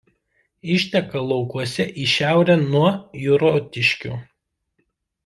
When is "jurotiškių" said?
3.27-4.15